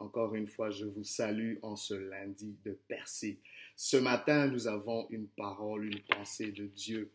Encore 0.00 0.34
une 0.34 0.46
fois, 0.46 0.70
je 0.70 0.86
vous 0.86 1.04
salue 1.04 1.56
en 1.60 1.76
ce 1.76 1.92
lundi 1.92 2.56
de 2.64 2.72
percée. 2.88 3.38
Ce 3.76 3.98
matin, 3.98 4.46
nous 4.46 4.66
avons 4.66 5.06
une 5.10 5.26
parole, 5.26 5.84
une 5.84 6.00
pensée 6.00 6.52
de 6.52 6.64
Dieu. 6.64 7.10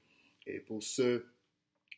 Et 0.46 0.60
pour 0.60 0.84
ce, 0.84 1.24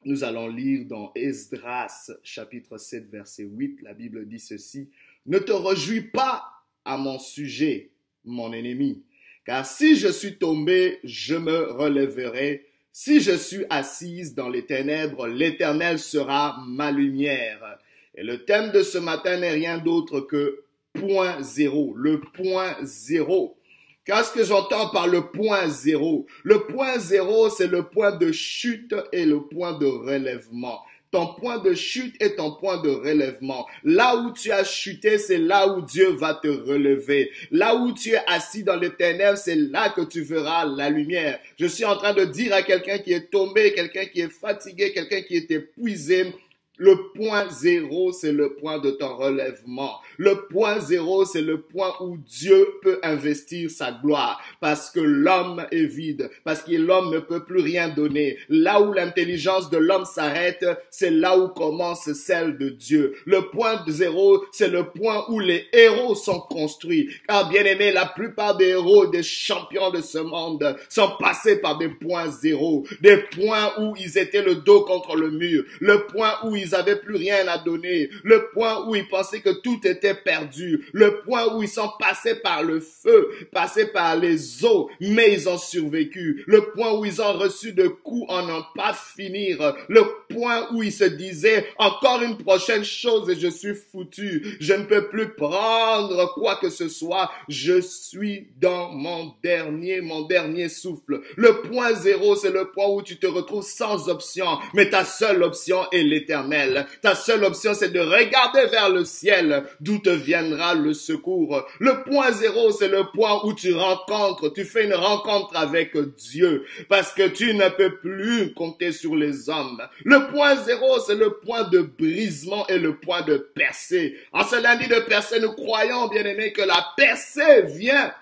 nous 0.05 0.23
allons 0.23 0.47
lire 0.47 0.85
dans 0.85 1.11
Esdras 1.13 2.11
chapitre 2.23 2.77
7 2.77 3.09
verset 3.09 3.43
8, 3.43 3.81
la 3.81 3.93
Bible 3.93 4.25
dit 4.29 4.39
ceci, 4.39 4.89
Ne 5.25 5.39
te 5.39 5.51
réjouis 5.51 6.03
pas 6.03 6.45
à 6.85 6.97
mon 6.97 7.19
sujet, 7.19 7.89
mon 8.23 8.53
ennemi, 8.53 9.03
car 9.43 9.65
si 9.65 9.97
je 9.97 10.07
suis 10.07 10.37
tombé, 10.37 10.99
je 11.03 11.35
me 11.35 11.71
relèverai. 11.73 12.65
Si 12.93 13.19
je 13.19 13.35
suis 13.35 13.65
assise 13.69 14.35
dans 14.35 14.49
les 14.49 14.65
ténèbres, 14.65 15.27
l'Éternel 15.27 15.99
sera 15.99 16.63
ma 16.65 16.91
lumière. 16.91 17.77
Et 18.15 18.23
le 18.23 18.45
thème 18.45 18.71
de 18.71 18.83
ce 18.83 18.97
matin 18.97 19.37
n'est 19.37 19.51
rien 19.51 19.77
d'autre 19.77 20.21
que 20.21 20.63
point 20.99 21.41
zéro, 21.41 21.93
le 21.95 22.21
point 22.21 22.75
zéro. 22.83 23.57
Qu'est-ce 24.05 24.31
que 24.31 24.43
j'entends 24.43 24.89
par 24.89 25.07
le 25.07 25.31
point 25.31 25.67
zéro 25.67 26.25
Le 26.43 26.65
point 26.65 26.97
zéro, 26.97 27.49
c'est 27.49 27.67
le 27.67 27.83
point 27.83 28.15
de 28.15 28.31
chute 28.31 28.95
et 29.11 29.25
le 29.25 29.41
point 29.41 29.77
de 29.77 29.85
relèvement. 29.85 30.79
Ton 31.11 31.35
point 31.35 31.57
de 31.59 31.73
chute 31.73 32.15
est 32.21 32.35
ton 32.35 32.55
point 32.55 32.81
de 32.81 32.89
relèvement. 32.89 33.65
Là 33.83 34.17
où 34.17 34.31
tu 34.31 34.51
as 34.51 34.65
chuté, 34.65 35.17
c'est 35.17 35.37
là 35.37 35.67
où 35.67 35.81
Dieu 35.81 36.09
va 36.09 36.33
te 36.33 36.49
relever. 36.49 37.31
Là 37.49 37.75
où 37.75 37.93
tu 37.93 38.11
es 38.11 38.21
assis 38.27 38.63
dans 38.63 38.75
les 38.75 38.93
ténèbres, 38.93 39.37
c'est 39.37 39.55
là 39.55 39.89
que 39.89 40.01
tu 40.01 40.21
verras 40.21 40.65
la 40.65 40.89
lumière. 40.89 41.39
Je 41.57 41.65
suis 41.65 41.85
en 41.85 41.95
train 41.95 42.13
de 42.13 42.25
dire 42.25 42.53
à 42.53 42.61
quelqu'un 42.61 42.97
qui 42.97 43.13
est 43.13 43.29
tombé, 43.31 43.73
quelqu'un 43.73 44.05
qui 44.05 44.19
est 44.19 44.31
fatigué, 44.31 44.91
quelqu'un 44.91 45.21
qui 45.21 45.37
est 45.37 45.49
épuisé, 45.49 46.33
le 46.77 47.11
point 47.15 47.49
zéro, 47.49 48.11
c'est 48.11 48.31
le 48.31 48.53
point 48.53 48.77
de 48.77 48.91
ton 48.91 49.15
relèvement. 49.15 49.99
Le 50.17 50.47
point 50.47 50.79
zéro, 50.79 51.25
c'est 51.25 51.41
le 51.41 51.61
point 51.61 51.93
où 52.01 52.17
Dieu 52.17 52.67
peut 52.83 52.99
investir 53.03 53.71
sa 53.71 53.91
gloire. 53.91 54.39
Parce 54.59 54.91
que 54.91 54.99
l'homme 54.99 55.65
est 55.71 55.85
vide. 55.85 56.29
Parce 56.43 56.61
que 56.61 56.73
l'homme 56.73 57.11
ne 57.11 57.19
peut 57.19 57.43
plus 57.43 57.61
rien 57.61 57.89
donner. 57.89 58.37
Là 58.49 58.79
où 58.81 58.93
l'intelligence 58.93 59.71
de 59.71 59.77
l'homme 59.77 60.05
s'arrête, 60.05 60.65
c'est 60.91 61.09
là 61.09 61.37
où 61.37 61.49
commence 61.49 62.11
celle 62.13 62.57
de 62.57 62.69
Dieu. 62.69 63.15
Le 63.25 63.49
point 63.49 63.83
zéro, 63.87 64.45
c'est 64.51 64.69
le 64.69 64.83
point 64.83 65.25
où 65.29 65.39
les 65.39 65.65
héros 65.73 66.13
sont 66.13 66.39
construits. 66.39 67.09
Car 67.27 67.49
bien 67.49 67.63
aimé, 67.65 67.91
la 67.91 68.05
plupart 68.05 68.55
des 68.55 68.67
héros, 68.67 69.07
des 69.07 69.23
champions 69.23 69.89
de 69.89 70.01
ce 70.01 70.19
monde 70.19 70.75
sont 70.89 71.11
passés 71.19 71.57
par 71.59 71.79
des 71.79 71.89
points 71.89 72.29
zéro. 72.29 72.85
Des 73.01 73.17
points 73.17 73.73
où 73.79 73.95
ils 73.97 74.17
étaient 74.19 74.43
le 74.43 74.55
dos 74.55 74.81
contre 74.81 75.15
le 75.15 75.31
mur. 75.31 75.63
Le 75.79 76.05
point 76.05 76.33
où 76.43 76.55
ils 76.55 76.66
ils 76.67 76.71
n'avaient 76.71 76.99
plus 76.99 77.15
rien 77.15 77.47
à 77.47 77.57
donner, 77.57 78.09
le 78.23 78.49
point 78.51 78.87
où 78.87 78.95
ils 78.95 79.07
pensaient 79.07 79.41
que 79.41 79.61
tout 79.61 79.79
était 79.85 80.13
perdu, 80.13 80.85
le 80.93 81.19
point 81.21 81.55
où 81.55 81.63
ils 81.63 81.69
sont 81.69 81.91
passés 81.99 82.35
par 82.35 82.63
le 82.63 82.79
feu, 82.79 83.29
passés 83.51 83.87
par 83.87 84.15
les 84.15 84.65
eaux, 84.65 84.89
mais 84.99 85.33
ils 85.33 85.49
ont 85.49 85.57
survécu, 85.57 86.43
le 86.47 86.71
point 86.71 86.93
où 86.93 87.05
ils 87.05 87.21
ont 87.21 87.33
reçu 87.33 87.73
de 87.73 87.87
coups 87.87 88.31
en 88.31 88.45
n'en 88.45 88.63
pas 88.75 88.93
finir, 88.93 89.75
le 89.87 90.03
point 90.29 90.67
où 90.73 90.83
ils 90.83 90.91
se 90.91 91.03
disaient 91.03 91.67
encore 91.77 92.21
une 92.21 92.37
prochaine 92.37 92.83
chose 92.83 93.29
et 93.29 93.39
je 93.39 93.47
suis 93.47 93.75
foutu, 93.75 94.57
je 94.59 94.73
ne 94.73 94.83
peux 94.83 95.07
plus 95.07 95.29
prendre 95.33 96.33
quoi 96.33 96.55
que 96.55 96.69
ce 96.69 96.89
soit, 96.89 97.31
je 97.47 97.79
suis 97.81 98.47
dans 98.59 98.91
mon 98.91 99.33
dernier, 99.43 100.01
mon 100.01 100.23
dernier 100.23 100.69
souffle. 100.69 101.21
Le 101.35 101.61
point 101.61 101.93
zéro, 101.93 102.35
c'est 102.35 102.51
le 102.51 102.71
point 102.71 102.87
où 102.87 103.01
tu 103.01 103.17
te 103.17 103.27
retrouves 103.27 103.65
sans 103.65 104.09
option, 104.09 104.47
mais 104.73 104.89
ta 104.89 105.05
seule 105.05 105.43
option 105.43 105.89
est 105.91 106.03
l'éternel. 106.03 106.56
Ta 107.01 107.15
seule 107.15 107.43
option, 107.43 107.73
c'est 107.73 107.91
de 107.91 107.99
regarder 107.99 108.65
vers 108.67 108.89
le 108.89 109.05
ciel, 109.05 109.63
d'où 109.79 109.99
te 109.99 110.09
viendra 110.09 110.73
le 110.75 110.93
secours? 110.93 111.65
Le 111.79 112.03
point 112.03 112.31
zéro, 112.31 112.71
c'est 112.71 112.87
le 112.87 113.05
point 113.13 113.41
où 113.43 113.53
tu 113.53 113.73
rencontres, 113.73 114.49
tu 114.53 114.65
fais 114.65 114.85
une 114.85 114.93
rencontre 114.93 115.55
avec 115.55 115.97
Dieu, 116.15 116.65
parce 116.89 117.13
que 117.13 117.27
tu 117.27 117.53
ne 117.53 117.69
peux 117.69 117.97
plus 117.97 118.53
compter 118.53 118.91
sur 118.91 119.15
les 119.15 119.49
hommes. 119.49 119.81
Le 120.03 120.27
point 120.31 120.55
zéro, 120.55 120.99
c'est 120.99 121.15
le 121.15 121.37
point 121.39 121.63
de 121.63 121.79
brisement 121.79 122.65
et 122.67 122.79
le 122.79 122.97
point 122.97 123.21
de 123.21 123.37
percée. 123.37 124.15
En 124.31 124.45
ce 124.45 124.61
lundi 124.61 124.87
de 124.87 124.99
percée, 125.01 125.39
nous 125.39 125.53
croyons, 125.53 126.07
bien 126.07 126.25
aimés, 126.25 126.53
que 126.53 126.61
la 126.61 126.85
percée 126.95 127.63
vient 127.63 128.13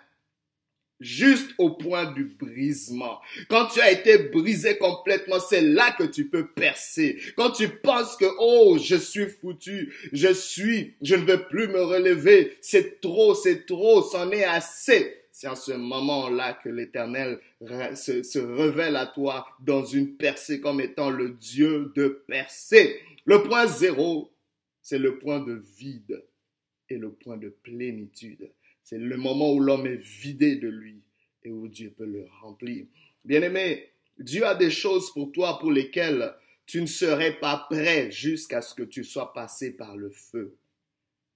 juste 0.99 1.51
au 1.57 1.71
point 1.71 2.11
du 2.13 2.25
brisement. 2.25 3.19
Quand 3.49 3.67
tu 3.67 3.81
as 3.81 3.91
été 3.91 4.17
brisé 4.29 4.77
complètement, 4.77 5.39
c'est 5.39 5.61
là 5.61 5.93
que 5.97 6.03
tu 6.03 6.29
peux 6.29 6.47
percer. 6.47 7.19
Quand 7.35 7.51
tu 7.51 7.67
penses 7.69 8.15
que, 8.15 8.25
oh, 8.39 8.77
je 8.81 8.95
suis 8.95 9.27
foutu, 9.27 9.93
je 10.13 10.31
suis, 10.33 10.95
je 11.01 11.15
ne 11.15 11.25
veux 11.25 11.47
plus 11.47 11.67
me 11.67 11.81
relever, 11.81 12.57
c'est 12.61 13.01
trop, 13.01 13.35
c'est 13.35 13.65
trop, 13.65 14.01
c'en 14.01 14.31
est 14.31 14.45
assez. 14.45 15.21
C'est 15.31 15.49
en 15.49 15.55
ce 15.55 15.73
moment-là 15.73 16.53
que 16.63 16.69
l'Éternel 16.69 17.39
se, 17.95 18.23
se, 18.23 18.39
révèle 18.39 18.95
à 18.95 19.05
toi 19.05 19.45
dans 19.59 19.83
une 19.83 20.15
percée 20.15 20.61
comme 20.61 20.79
étant 20.79 21.09
le 21.09 21.31
Dieu 21.31 21.91
de 21.93 22.23
percée. 22.25 23.01
Le 23.25 23.43
point 23.43 23.67
zéro, 23.67 24.31
c'est 24.81 24.97
le 24.97 25.19
point 25.19 25.41
de 25.41 25.61
vide 25.77 26.23
et 26.89 26.97
le 26.97 27.11
point 27.11 27.35
de 27.35 27.49
plénitude. 27.49 28.49
C'est 28.85 28.99
le 28.99 29.17
moment 29.17 29.51
où 29.51 29.59
l'homme 29.59 29.87
est 29.87 29.95
vidé 29.95 30.57
de 30.57 30.67
lui 30.67 31.01
et 31.43 31.49
où 31.49 31.67
Dieu 31.67 31.91
peut 31.97 32.05
le 32.05 32.27
remplir. 32.39 32.85
Bien-aimé, 33.25 33.89
Dieu 34.19 34.45
a 34.45 34.53
des 34.53 34.69
choses 34.69 35.11
pour 35.11 35.31
toi 35.31 35.57
pour 35.57 35.71
lesquelles 35.71 36.35
tu 36.67 36.81
ne 36.81 36.85
serais 36.85 37.39
pas 37.39 37.65
prêt 37.67 38.11
jusqu'à 38.11 38.61
ce 38.61 38.75
que 38.75 38.83
tu 38.83 39.03
sois 39.03 39.33
passé 39.33 39.71
par 39.71 39.97
le 39.97 40.11
feu. 40.11 40.55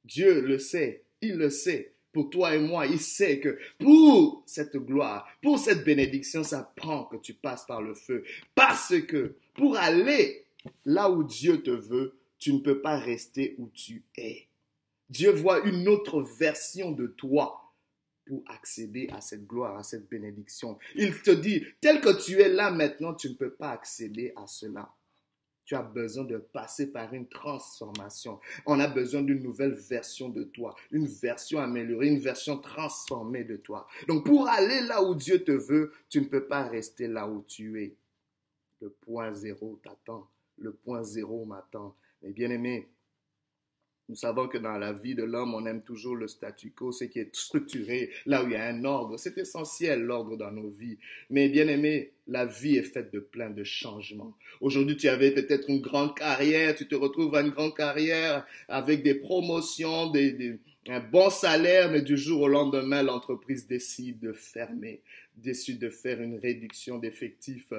Dieu 0.06 0.42
le 0.42 0.60
sait, 0.60 1.02
il 1.22 1.38
le 1.38 1.50
sait. 1.50 1.94
Pour 2.12 2.30
toi 2.30 2.56
et 2.56 2.60
moi, 2.60 2.86
il 2.86 3.00
sait 3.00 3.40
que 3.40 3.58
pour 3.80 4.44
cette 4.46 4.78
gloire, 4.78 5.28
pour 5.42 5.58
cette 5.58 5.84
bénédiction, 5.84 6.44
ça 6.44 6.72
prend 6.76 7.06
que 7.06 7.18
tu 7.18 7.34
passes 7.34 7.66
par 7.66 7.82
le 7.82 7.96
feu. 7.96 8.24
Parce 8.54 9.00
que 9.02 9.34
pour 9.56 9.76
aller 9.76 10.46
là 10.86 11.10
où 11.10 11.24
Dieu 11.24 11.64
te 11.64 11.72
veut, 11.72 12.16
tu 12.38 12.54
ne 12.54 12.60
peux 12.60 12.80
pas 12.80 12.98
rester 12.98 13.56
où 13.58 13.70
tu 13.74 14.04
es. 14.18 14.49
Dieu 15.10 15.32
voit 15.32 15.66
une 15.66 15.88
autre 15.88 16.22
version 16.22 16.92
de 16.92 17.08
toi 17.08 17.74
pour 18.26 18.44
accéder 18.48 19.10
à 19.12 19.22
cette 19.22 19.48
gloire, 19.48 19.76
à 19.76 19.84
cette 19.84 20.08
bénédiction. 20.08 20.78
Il 20.96 21.20
te 21.22 21.32
dit, 21.32 21.66
tel 21.82 22.00
que 22.00 22.24
tu 22.24 22.40
es 22.40 22.50
là 22.50 22.70
maintenant, 22.70 23.16
tu 23.16 23.30
ne 23.30 23.34
peux 23.34 23.52
pas 23.52 23.72
accéder 23.72 24.34
à 24.36 24.46
cela. 24.46 24.94
Tu 25.66 25.76
as 25.76 25.82
besoin 25.84 26.24
de 26.24 26.38
passer 26.38 26.92
par 26.92 27.14
une 27.14 27.28
transformation. 27.28 28.40
On 28.66 28.80
a 28.80 28.88
besoin 28.88 29.22
d'une 29.22 29.42
nouvelle 29.42 29.74
version 29.74 30.30
de 30.30 30.44
toi, 30.44 30.76
une 30.92 31.06
version 31.06 31.60
améliorée, 31.60 32.08
une 32.08 32.20
version 32.20 32.58
transformée 32.58 33.44
de 33.44 33.56
toi. 33.56 33.88
Donc 34.08 34.26
pour 34.26 34.48
aller 34.48 34.82
là 34.82 35.04
où 35.04 35.14
Dieu 35.16 35.44
te 35.44 35.52
veut, 35.52 35.92
tu 36.08 36.22
ne 36.22 36.26
peux 36.26 36.46
pas 36.46 36.68
rester 36.68 37.08
là 37.08 37.28
où 37.28 37.44
tu 37.48 37.84
es. 37.84 37.96
Le 38.82 38.90
point 38.90 39.32
zéro 39.34 39.80
t'attend. 39.84 40.28
Le 40.58 40.72
point 40.72 41.04
zéro 41.04 41.46
m'attend. 41.46 41.96
Mais 42.22 42.32
bien 42.32 42.50
aimé, 42.50 42.90
nous 44.10 44.16
savons 44.16 44.48
que 44.48 44.58
dans 44.58 44.78
la 44.80 44.92
vie 44.92 45.14
de 45.14 45.24
l'homme, 45.24 45.54
on 45.54 45.68
aime 45.68 45.84
toujours 45.84 46.16
le 46.16 46.28
statu 46.28 46.72
quo, 46.72 46.92
ce 46.92 47.04
qui 47.04 47.20
est 47.20 47.36
structuré, 47.36 48.10
là 48.26 48.44
où 48.44 48.48
il 48.48 48.54
y 48.54 48.56
a 48.56 48.66
un 48.66 48.84
ordre. 48.84 49.18
C'est 49.18 49.38
essentiel, 49.38 50.02
l'ordre 50.02 50.36
dans 50.36 50.52
nos 50.52 50.70
vies. 50.70 50.98
Mais 51.30 51.48
bien 51.48 51.68
aimé, 51.68 52.12
la 52.28 52.48
vie 52.48 52.78
est 52.78 52.84
faite 52.84 53.14
de 53.14 53.20
plein 53.20 53.52
de 53.52 53.64
changements. 53.64 54.36
Aujourd'hui, 54.62 54.98
tu 54.98 55.08
avais 55.10 55.30
peut-être 55.30 55.70
une 55.70 55.82
grande 55.82 56.16
carrière, 56.16 56.76
tu 56.76 56.88
te 56.88 56.96
retrouves 56.96 57.36
à 57.36 57.42
une 57.42 57.50
grande 57.50 57.76
carrière 57.76 58.48
avec 58.68 59.04
des 59.04 59.14
promotions, 59.14 60.10
des, 60.10 60.58
un 60.88 61.00
bon 61.02 61.30
salaire, 61.30 61.92
mais 61.92 62.02
du 62.02 62.18
jour 62.18 62.42
au 62.42 62.48
lendemain, 62.48 63.04
l'entreprise 63.04 63.68
décide 63.68 64.20
de 64.20 64.32
fermer, 64.32 65.02
décide 65.36 65.80
de 65.80 65.90
faire 65.90 66.22
une 66.22 66.38
réduction 66.38 66.98
d'effectifs 66.98 67.74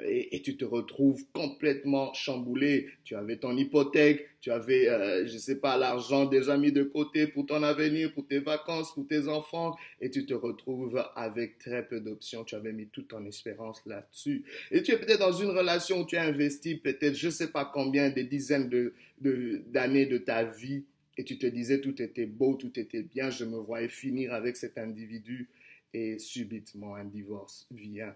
et, 0.00 0.40
tu 0.42 0.56
te 0.56 0.64
retrouves 0.64 1.24
complètement 1.32 2.12
chamboulé. 2.14 2.88
Tu 3.04 3.14
avais 3.14 3.36
ton 3.36 3.56
hypothèque, 3.56 4.28
tu 4.40 4.50
avais, 4.50 4.88
euh, 4.88 5.26
je 5.26 5.34
ne 5.34 5.38
sais 5.38 5.56
pas, 5.56 5.76
l'argent 5.76 6.24
déjà 6.24 6.56
mis 6.56 6.72
de 6.72 6.82
côté 6.82 7.26
pour 7.26 7.46
ton 7.46 7.62
avenir, 7.62 8.12
pour 8.12 8.26
tes 8.26 8.38
vacances, 8.38 8.92
pour 8.94 9.06
tes 9.06 9.28
enfants 9.28 9.76
et 10.00 10.10
tu 10.10 10.24
te 10.26 10.34
retrouves 10.34 11.02
avec 11.14 11.58
très 11.58 11.86
peu 11.86 12.00
d'options. 12.00 12.44
Tu 12.44 12.54
avais 12.54 12.72
mis 12.72 12.86
toute 12.88 13.08
ton 13.08 13.24
espérance 13.26 13.82
là-dessus. 13.86 14.44
Et 14.70 14.82
tu 14.82 14.92
es 14.92 14.98
peut-être 14.98 15.20
dans 15.20 15.32
une 15.32 15.50
relation 15.50 16.00
où 16.00 16.06
tu 16.06 16.16
as 16.16 16.24
investi 16.24 16.76
peut-être, 16.76 17.14
je 17.14 17.26
ne 17.26 17.32
sais 17.32 17.50
pas 17.50 17.70
combien, 17.72 18.10
des 18.10 18.24
dizaines 18.24 18.68
d'années 19.20 20.06
de, 20.06 20.12
de 20.12 20.18
ta 20.18 20.44
vie 20.44 20.84
et 21.16 21.24
tu 21.24 21.38
te 21.38 21.46
disais 21.46 21.80
tout 21.80 22.00
était 22.02 22.26
beau, 22.26 22.54
tout 22.54 22.78
était 22.78 23.02
bien, 23.02 23.30
je 23.30 23.44
me 23.44 23.56
voyais 23.56 23.88
finir 23.88 24.34
avec 24.34 24.56
cet 24.56 24.78
individu 24.78 25.48
et 25.94 26.18
subitement 26.18 26.94
un 26.94 27.04
divorce 27.04 27.66
vient. 27.70 28.14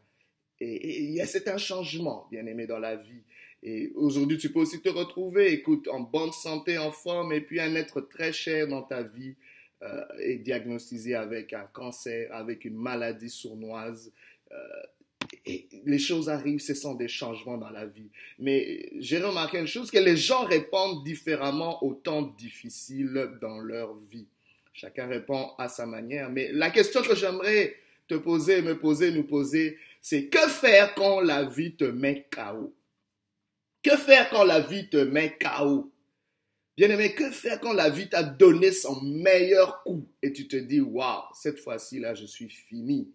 Et, 0.60 1.18
c'est 1.24 1.48
un 1.48 1.56
changement, 1.56 2.28
bien 2.30 2.44
aimé, 2.44 2.66
dans 2.66 2.78
la 2.78 2.96
vie. 2.96 3.22
Et 3.62 3.92
aujourd'hui, 3.94 4.36
tu 4.36 4.52
peux 4.52 4.60
aussi 4.60 4.80
te 4.80 4.90
retrouver, 4.90 5.52
écoute, 5.52 5.88
en 5.88 6.00
bonne 6.00 6.32
santé, 6.32 6.76
en 6.76 6.92
forme, 6.92 7.32
et 7.32 7.40
puis 7.40 7.60
un 7.60 7.74
être 7.74 8.02
très 8.02 8.32
cher 8.32 8.68
dans 8.68 8.82
ta 8.82 9.02
vie 9.02 9.36
euh, 9.82 10.04
est 10.18 10.36
diagnostiqué 10.36 11.14
avec 11.14 11.54
un 11.54 11.66
cancer, 11.72 12.30
avec 12.34 12.66
une 12.66 12.76
maladie 12.76 13.30
sournoise. 13.30 14.12
Euh, 14.52 14.56
et 15.46 15.68
les 15.84 15.98
choses 15.98 16.28
arrivent, 16.28 16.60
ce 16.60 16.74
sont 16.74 16.94
des 16.94 17.08
changements 17.08 17.56
dans 17.56 17.70
la 17.70 17.86
vie. 17.86 18.10
Mais 18.38 18.90
j'ai 18.98 19.18
remarqué 19.18 19.58
une 19.58 19.66
chose, 19.66 19.90
que 19.90 19.98
les 19.98 20.16
gens 20.16 20.44
répondent 20.44 21.02
différemment 21.04 21.82
aux 21.82 21.94
temps 21.94 22.22
difficiles 22.22 23.30
dans 23.40 23.58
leur 23.58 23.94
vie. 24.10 24.26
Chacun 24.72 25.06
répond 25.06 25.50
à 25.58 25.68
sa 25.68 25.86
manière. 25.86 26.30
Mais 26.30 26.52
la 26.52 26.70
question 26.70 27.02
que 27.02 27.14
j'aimerais 27.14 27.76
te 28.06 28.14
poser, 28.14 28.62
me 28.62 28.78
poser, 28.78 29.12
nous 29.12 29.24
poser, 29.24 29.78
c'est 30.02 30.26
que 30.26 30.48
faire 30.48 30.94
quand 30.94 31.20
la 31.20 31.44
vie 31.44 31.74
te 31.74 31.84
met 31.84 32.26
KO 32.30 32.74
Que 33.82 33.96
faire 33.96 34.30
quand 34.30 34.44
la 34.44 34.60
vie 34.60 34.88
te 34.88 34.96
met 34.96 35.36
KO 35.38 35.90
Bien-aimé, 36.76 37.14
que 37.14 37.30
faire 37.30 37.60
quand 37.60 37.74
la 37.74 37.90
vie 37.90 38.08
t'a 38.08 38.22
donné 38.22 38.72
son 38.72 39.02
meilleur 39.02 39.82
coup 39.82 40.08
et 40.22 40.32
tu 40.32 40.48
te 40.48 40.56
dis, 40.56 40.80
waouh, 40.80 41.24
cette 41.34 41.58
fois-ci 41.58 41.98
là, 41.98 42.14
je 42.14 42.24
suis 42.24 42.48
fini? 42.48 43.10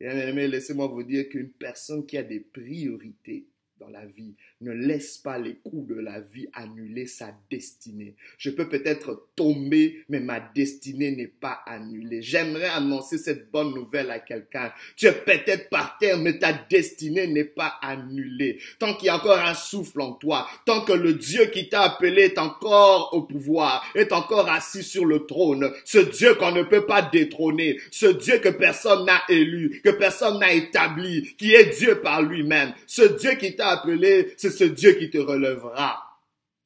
Laissez-moi 0.00 0.86
vous 0.88 1.02
dire 1.02 1.28
qu'une 1.28 1.50
personne 1.50 2.04
qui 2.06 2.16
a 2.18 2.22
des 2.22 2.40
priorités, 2.40 3.46
dans 3.80 3.88
la 3.88 4.06
vie. 4.06 4.34
Ne 4.60 4.72
laisse 4.72 5.18
pas 5.18 5.38
les 5.38 5.56
coups 5.56 5.88
de 5.88 6.00
la 6.00 6.20
vie 6.20 6.46
annuler 6.52 7.06
sa 7.06 7.34
destinée. 7.50 8.14
Je 8.38 8.50
peux 8.50 8.68
peut-être 8.68 9.28
tomber, 9.36 10.04
mais 10.08 10.20
ma 10.20 10.40
destinée 10.40 11.10
n'est 11.10 11.26
pas 11.26 11.60
annulée. 11.66 12.22
J'aimerais 12.22 12.68
annoncer 12.68 13.18
cette 13.18 13.50
bonne 13.50 13.74
nouvelle 13.74 14.10
à 14.10 14.20
quelqu'un. 14.20 14.72
Tu 14.96 15.06
es 15.06 15.12
peut-être 15.12 15.68
par 15.70 15.98
terre, 15.98 16.18
mais 16.18 16.38
ta 16.38 16.52
destinée 16.52 17.26
n'est 17.26 17.44
pas 17.44 17.74
annulée. 17.82 18.58
Tant 18.78 18.94
qu'il 18.94 19.06
y 19.06 19.10
a 19.10 19.16
encore 19.16 19.38
un 19.38 19.54
souffle 19.54 20.00
en 20.00 20.12
toi, 20.12 20.48
tant 20.64 20.84
que 20.84 20.92
le 20.92 21.14
Dieu 21.14 21.46
qui 21.46 21.68
t'a 21.68 21.82
appelé 21.82 22.22
est 22.22 22.38
encore 22.38 23.10
au 23.12 23.22
pouvoir, 23.22 23.84
est 23.94 24.12
encore 24.12 24.48
assis 24.48 24.84
sur 24.84 25.04
le 25.04 25.26
trône, 25.26 25.72
ce 25.84 25.98
Dieu 25.98 26.34
qu'on 26.34 26.52
ne 26.52 26.62
peut 26.62 26.86
pas 26.86 27.02
détrôner, 27.02 27.80
ce 27.90 28.06
Dieu 28.06 28.38
que 28.38 28.48
personne 28.48 29.04
n'a 29.04 29.22
élu, 29.28 29.80
que 29.82 29.90
personne 29.90 30.38
n'a 30.38 30.52
établi, 30.52 31.34
qui 31.36 31.54
est 31.54 31.76
Dieu 31.76 32.00
par 32.00 32.22
lui-même, 32.22 32.72
ce 32.86 33.02
Dieu 33.02 33.32
qui 33.32 33.56
t'a 33.56 33.63
appelé, 33.68 34.34
c'est 34.36 34.50
ce 34.50 34.64
Dieu 34.64 34.92
qui 34.94 35.10
te 35.10 35.18
relèvera. 35.18 36.02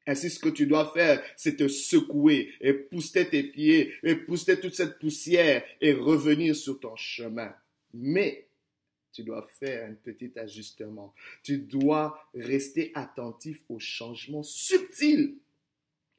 Ainsi, 0.07 0.31
ce 0.31 0.39
que 0.39 0.49
tu 0.49 0.67
dois 0.67 0.91
faire, 0.91 1.23
c'est 1.37 1.57
te 1.57 1.69
secouer 1.69 2.51
et 2.63 2.73
pousser 2.73 3.29
tes 3.29 3.43
pieds 3.43 3.93
et 4.03 4.15
pousser 4.15 4.59
toute 4.59 4.75
cette 4.75 4.99
poussière 4.99 5.63
et 5.83 5.93
revenir 5.93 6.57
sur 6.57 6.81
ton 6.81 6.97
chemin. 6.97 7.55
Mais 7.93 8.47
tu 9.13 9.23
dois 9.23 9.47
faire 9.59 9.91
un 9.91 9.95
petit 9.95 10.33
ajustement. 10.39 11.15
Tu 11.43 11.59
dois 11.59 12.19
rester 12.35 12.91
attentif 12.95 13.63
aux 13.69 13.79
changements 13.79 14.43
subtils 14.43 15.35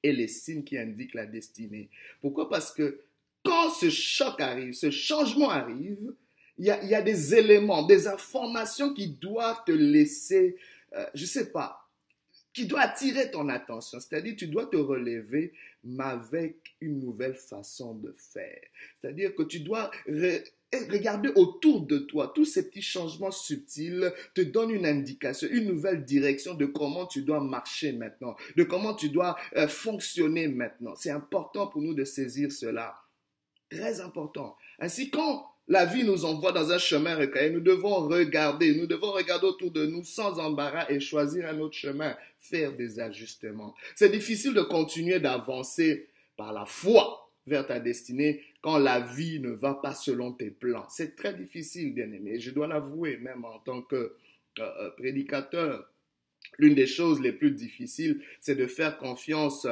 et 0.03 0.11
les 0.11 0.27
signes 0.27 0.63
qui 0.63 0.77
indiquent 0.77 1.15
la 1.15 1.25
destinée. 1.25 1.89
Pourquoi? 2.21 2.49
Parce 2.49 2.71
que 2.71 2.99
quand 3.43 3.69
ce 3.71 3.89
choc 3.89 4.39
arrive, 4.39 4.73
ce 4.73 4.91
changement 4.91 5.49
arrive, 5.49 6.13
il 6.59 6.65
y 6.65 6.71
a, 6.71 7.01
des 7.01 7.33
éléments, 7.33 7.83
des 7.83 8.07
informations 8.07 8.93
qui 8.93 9.07
doivent 9.07 9.63
te 9.65 9.71
laisser 9.71 10.57
euh, 10.95 11.05
je 11.13 11.25
sais 11.25 11.51
pas, 11.51 11.87
qui 12.53 12.65
doit 12.65 12.81
attirer 12.81 13.29
ton 13.29 13.47
attention. 13.49 13.99
C'est-à-dire, 13.99 14.35
tu 14.35 14.47
dois 14.47 14.65
te 14.65 14.75
relever, 14.75 15.53
mais 15.83 16.03
avec 16.03 16.75
une 16.81 16.99
nouvelle 16.99 17.35
façon 17.35 17.93
de 17.93 18.13
faire. 18.17 18.61
C'est-à-dire 18.99 19.35
que 19.35 19.43
tu 19.43 19.59
dois 19.59 19.91
regarder 20.89 21.29
autour 21.35 21.81
de 21.81 21.99
toi. 21.99 22.31
Tous 22.33 22.45
ces 22.45 22.67
petits 22.67 22.81
changements 22.81 23.31
subtils 23.31 24.11
te 24.33 24.41
donnent 24.41 24.71
une 24.71 24.85
indication, 24.85 25.47
une 25.51 25.67
nouvelle 25.67 26.05
direction 26.05 26.55
de 26.55 26.65
comment 26.65 27.05
tu 27.05 27.21
dois 27.21 27.39
marcher 27.39 27.91
maintenant, 27.91 28.35
de 28.55 28.63
comment 28.63 28.95
tu 28.95 29.09
dois 29.09 29.37
euh, 29.55 29.67
fonctionner 29.67 30.47
maintenant. 30.47 30.95
C'est 30.95 31.11
important 31.11 31.67
pour 31.67 31.81
nous 31.81 31.93
de 31.93 32.03
saisir 32.03 32.51
cela. 32.51 32.95
Très 33.69 34.01
important. 34.01 34.57
Ainsi, 34.79 35.11
quand 35.11 35.45
la 35.69 35.85
vie 35.85 36.03
nous 36.03 36.25
envoie 36.25 36.51
dans 36.51 36.71
un 36.71 36.79
chemin 36.79 37.15
recueilli. 37.15 37.53
Nous 37.53 37.61
devons 37.61 38.07
regarder, 38.07 38.75
nous 38.75 38.87
devons 38.87 39.11
regarder 39.11 39.45
autour 39.45 39.71
de 39.71 39.85
nous 39.85 40.03
sans 40.03 40.39
embarras 40.39 40.89
et 40.89 40.99
choisir 40.99 41.47
un 41.47 41.59
autre 41.59 41.77
chemin, 41.77 42.17
faire 42.39 42.73
des 42.73 42.99
ajustements. 42.99 43.75
C'est 43.95 44.09
difficile 44.09 44.53
de 44.55 44.63
continuer 44.63 45.19
d'avancer 45.19 46.07
par 46.35 46.53
la 46.53 46.65
foi 46.65 47.31
vers 47.45 47.67
ta 47.67 47.79
destinée 47.79 48.43
quand 48.61 48.79
la 48.79 48.99
vie 48.99 49.39
ne 49.39 49.51
va 49.51 49.75
pas 49.75 49.93
selon 49.93 50.31
tes 50.31 50.49
plans. 50.49 50.87
C'est 50.89 51.15
très 51.15 51.35
difficile, 51.35 51.93
bien 51.93 52.11
aimé. 52.11 52.39
Je 52.39 52.49
dois 52.49 52.67
l'avouer, 52.67 53.17
même 53.17 53.45
en 53.45 53.59
tant 53.59 53.83
que 53.83 53.95
euh, 53.95 54.13
euh, 54.59 54.89
prédicateur. 54.97 55.87
L'une 56.57 56.73
des 56.73 56.87
choses 56.87 57.21
les 57.21 57.31
plus 57.31 57.51
difficiles, 57.51 58.21
c'est 58.41 58.55
de 58.55 58.65
faire 58.65 58.97
confiance 58.97 59.67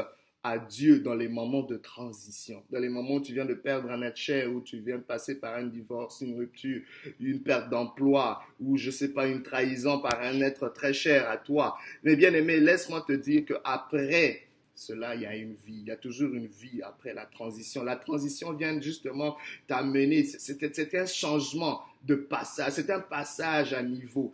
à 0.48 0.58
Dieu 0.58 1.00
dans 1.00 1.14
les 1.14 1.28
moments 1.28 1.64
de 1.64 1.76
transition, 1.76 2.64
dans 2.72 2.80
les 2.80 2.88
moments 2.88 3.16
où 3.16 3.22
tu 3.22 3.34
viens 3.34 3.46
de 3.46 3.54
perdre 3.54 3.92
un 3.92 4.02
être 4.02 4.16
cher, 4.16 4.50
où 4.52 4.62
tu 4.62 4.80
viens 4.80 4.98
de 4.98 5.04
passer 5.04 5.36
par 5.40 5.56
un 5.56 5.66
divorce, 5.66 6.22
une 6.22 6.38
rupture, 6.38 6.82
une 7.20 7.42
perte 7.42 7.70
d'emploi, 7.70 8.42
ou 8.62 8.78
je 8.78 8.90
sais 8.90 9.10
pas, 9.10 9.28
une 9.28 9.44
trahison 9.44 10.00
par 10.00 10.22
un 10.22 10.40
être 10.42 10.70
très 10.70 10.94
cher 10.94 11.30
à 11.30 11.38
toi. 11.38 11.78
Mais 12.04 12.16
bien 12.16 12.34
aimé, 12.34 12.60
laisse-moi 12.62 13.04
te 13.06 13.12
dire 13.14 13.44
que 13.44 13.56
après 13.66 14.47
cela, 14.78 15.16
il 15.16 15.24
y 15.24 15.26
a 15.26 15.36
une 15.36 15.56
vie. 15.56 15.80
Il 15.82 15.88
y 15.88 15.92
a 15.92 15.96
toujours 15.96 16.32
une 16.36 16.46
vie 16.46 16.84
après 16.84 17.12
la 17.12 17.26
transition. 17.26 17.84
La 17.84 17.96
transition 17.96 18.54
vient 18.54 18.80
justement 18.80 19.36
t'amener. 19.66 20.24
C'est 20.24 20.96
un 20.96 21.06
changement 21.08 21.82
de 22.04 22.14
passage. 22.14 22.74
C'est 22.74 22.92
un 22.92 23.00
passage 23.00 23.74
à 23.74 23.82
niveau. 23.82 24.32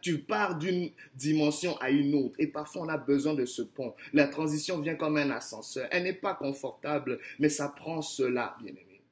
Tu 0.00 0.18
pars 0.18 0.56
d'une 0.56 0.90
dimension 1.14 1.76
à 1.76 1.90
une 1.90 2.14
autre. 2.14 2.36
Et 2.38 2.46
parfois, 2.46 2.82
on 2.82 2.88
a 2.88 2.96
besoin 2.96 3.34
de 3.34 3.44
ce 3.44 3.60
pont. 3.60 3.94
La 4.14 4.28
transition 4.28 4.80
vient 4.80 4.94
comme 4.94 5.18
un 5.18 5.30
ascenseur. 5.30 5.86
Elle 5.90 6.04
n'est 6.04 6.14
pas 6.14 6.34
confortable, 6.34 7.18
mais 7.38 7.50
ça 7.50 7.68
prend 7.68 8.00
cela, 8.00 8.56
bien 8.62 8.72
aimé. 8.72 9.02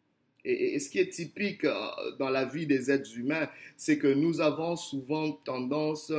Et, 0.46 0.74
et, 0.74 0.78
ce 0.78 0.88
qui 0.88 0.98
est 0.98 1.10
typique 1.10 1.64
euh, 1.64 1.74
dans 2.18 2.30
la 2.30 2.46
vie 2.46 2.66
des 2.66 2.90
êtres 2.90 3.16
humains, 3.16 3.48
c'est 3.76 3.98
que 3.98 4.08
nous 4.08 4.40
avons 4.40 4.76
souvent 4.76 5.32
tendance 5.32 6.12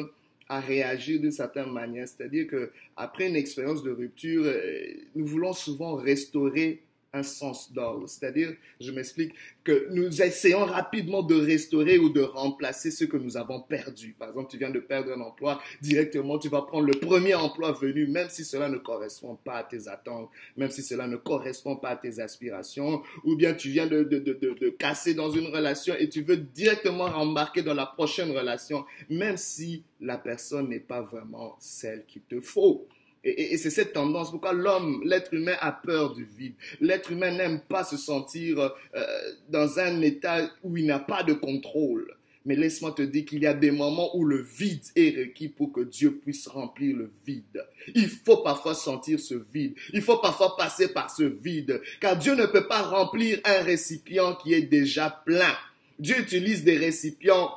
à 0.47 0.59
réagir 0.59 1.19
d'une 1.19 1.31
certaine 1.31 1.71
manière. 1.71 2.07
C'est-à-dire 2.07 2.47
que 2.47 2.71
après 2.95 3.27
une 3.27 3.35
expérience 3.35 3.83
de 3.83 3.91
rupture, 3.91 4.43
euh, 4.45 4.93
nous 5.15 5.25
voulons 5.25 5.53
souvent 5.53 5.95
restaurer 5.95 6.81
un 7.15 7.23
sens 7.23 7.71
d'ordre. 7.71 8.07
C'est-à-dire, 8.07 8.53
je 8.79 8.91
m'explique, 8.91 9.33
que 9.63 9.87
nous 9.91 10.21
essayons 10.21 10.65
rapidement 10.65 11.23
de 11.23 11.35
restaurer 11.35 11.97
ou 11.97 12.09
de 12.09 12.21
remplacer 12.21 12.91
ce 12.91 13.05
que 13.05 13.17
nous 13.17 13.37
avons 13.37 13.61
perdu. 13.61 14.15
Par 14.17 14.29
exemple, 14.29 14.51
tu 14.51 14.57
viens 14.57 14.69
de 14.69 14.79
perdre 14.79 15.13
un 15.13 15.21
emploi, 15.21 15.61
directement 15.81 16.37
tu 16.37 16.49
vas 16.49 16.61
prendre 16.61 16.85
le 16.85 16.93
premier 16.93 17.33
emploi 17.33 17.71
venu, 17.71 18.05
même 18.07 18.29
si 18.29 18.43
cela 18.43 18.69
ne 18.69 18.77
correspond 18.77 19.35
pas 19.35 19.55
à 19.55 19.63
tes 19.63 19.87
attentes, 19.87 20.29
même 20.57 20.69
si 20.69 20.83
cela 20.83 21.07
ne 21.07 21.15
correspond 21.15 21.77
pas 21.77 21.89
à 21.89 21.95
tes 21.95 22.19
aspirations, 22.19 23.01
ou 23.23 23.35
bien 23.35 23.53
tu 23.53 23.69
viens 23.69 23.87
de, 23.87 24.03
de, 24.03 24.19
de, 24.19 24.33
de 24.33 24.69
casser 24.69 25.13
dans 25.13 25.31
une 25.31 25.47
relation 25.47 25.95
et 25.97 26.09
tu 26.09 26.21
veux 26.21 26.37
directement 26.37 27.05
rembarquer 27.05 27.63
dans 27.63 27.73
la 27.73 27.85
prochaine 27.85 28.31
relation, 28.31 28.85
même 29.09 29.37
si 29.37 29.83
la 30.01 30.17
personne 30.17 30.69
n'est 30.69 30.79
pas 30.79 31.01
vraiment 31.01 31.55
celle 31.59 32.05
qu'il 32.05 32.21
te 32.23 32.39
faut. 32.39 32.87
Et, 33.25 33.57
c'est 33.57 33.71
cette 33.71 33.93
tendance 33.93 34.29
pourquoi 34.29 34.53
l'homme, 34.53 35.01
l'être 35.03 35.33
humain 35.33 35.55
a 35.59 35.71
peur 35.71 36.13
du 36.13 36.23
vide. 36.37 36.53
L'être 36.79 37.11
humain 37.11 37.31
n'aime 37.31 37.59
pas 37.59 37.83
se 37.83 37.97
sentir 37.97 38.59
euh, 38.59 39.03
dans 39.49 39.79
un 39.79 40.01
état 40.01 40.49
où 40.63 40.77
il 40.77 40.85
n'a 40.85 40.99
pas 40.99 41.23
de 41.23 41.33
contrôle. 41.33 42.15
Mais 42.45 42.55
laisse-moi 42.55 42.91
te 42.91 43.01
dire 43.01 43.25
qu'il 43.25 43.41
y 43.41 43.47
a 43.47 43.55
des 43.55 43.71
moments 43.71 44.15
où 44.15 44.23
le 44.23 44.39
vide 44.39 44.83
est 44.95 45.17
requis 45.17 45.49
pour 45.49 45.73
que 45.73 45.81
Dieu 45.81 46.15
puisse 46.15 46.47
remplir 46.47 46.95
le 46.95 47.09
vide. 47.25 47.65
Il 47.95 48.07
faut 48.07 48.37
parfois 48.37 48.75
sentir 48.75 49.19
ce 49.19 49.33
vide. 49.51 49.73
Il 49.93 50.03
faut 50.03 50.17
parfois 50.17 50.55
passer 50.55 50.89
par 50.89 51.09
ce 51.09 51.23
vide. 51.23 51.81
Car 51.99 52.15
Dieu 52.15 52.35
ne 52.35 52.45
peut 52.45 52.67
pas 52.67 52.83
remplir 52.83 53.39
un 53.45 53.63
récipient 53.63 54.35
qui 54.35 54.53
est 54.53 54.61
déjà 54.61 55.09
plein. 55.25 55.55
Dieu 55.97 56.19
utilise 56.19 56.63
des 56.63 56.77
récipients 56.77 57.49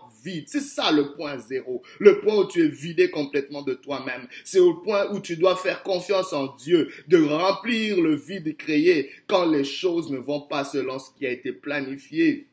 c'est 0.47 0.61
ça 0.61 0.93
le 0.93 1.13
point 1.13 1.39
zéro. 1.39 1.83
Le 1.99 2.21
point 2.21 2.37
où 2.37 2.47
tu 2.47 2.65
es 2.65 2.69
vidé 2.69 3.11
complètement 3.11 3.63
de 3.63 3.75
toi-même. 3.75 4.27
C'est 4.45 4.59
au 4.59 4.75
point 4.75 5.11
où 5.13 5.21
tu 5.21 5.37
dois 5.37 5.57
faire 5.57 5.83
confiance 5.83 6.33
en 6.33 6.55
Dieu, 6.57 6.89
de 7.09 7.23
remplir 7.23 8.01
le 8.01 8.15
vide 8.15 8.57
créé 8.57 9.11
quand 9.27 9.47
les 9.47 9.65
choses 9.65 10.11
ne 10.11 10.19
vont 10.19 10.41
pas 10.41 10.65
selon 10.65 10.99
ce 10.99 11.11
qui 11.17 11.27
a 11.27 11.31
été 11.31 11.53
planifié. 11.53 12.48